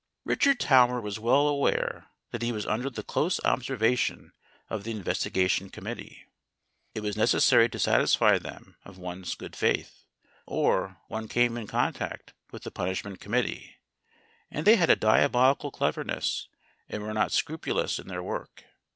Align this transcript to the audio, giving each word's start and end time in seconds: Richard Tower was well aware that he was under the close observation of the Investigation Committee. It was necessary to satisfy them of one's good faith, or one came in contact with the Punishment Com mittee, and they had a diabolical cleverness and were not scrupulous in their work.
Richard 0.25 0.59
Tower 0.59 0.99
was 0.99 1.19
well 1.19 1.47
aware 1.47 2.07
that 2.31 2.41
he 2.41 2.51
was 2.51 2.65
under 2.65 2.89
the 2.89 3.03
close 3.03 3.39
observation 3.45 4.33
of 4.67 4.83
the 4.83 4.89
Investigation 4.89 5.69
Committee. 5.69 6.25
It 6.95 7.01
was 7.01 7.15
necessary 7.15 7.69
to 7.69 7.77
satisfy 7.77 8.39
them 8.39 8.77
of 8.83 8.97
one's 8.97 9.35
good 9.35 9.55
faith, 9.55 10.05
or 10.47 10.97
one 11.07 11.27
came 11.27 11.55
in 11.55 11.67
contact 11.67 12.33
with 12.51 12.63
the 12.63 12.71
Punishment 12.71 13.21
Com 13.21 13.33
mittee, 13.33 13.75
and 14.49 14.65
they 14.65 14.75
had 14.75 14.89
a 14.89 14.95
diabolical 14.95 15.69
cleverness 15.69 16.47
and 16.89 17.03
were 17.03 17.13
not 17.13 17.31
scrupulous 17.31 17.99
in 17.99 18.07
their 18.07 18.23
work. 18.23 18.63